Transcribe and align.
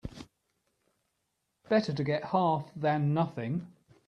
Better 1.69 1.93
to 1.93 2.03
get 2.03 2.23
half 2.23 2.71
than 2.75 3.13
nothing. 3.13 3.67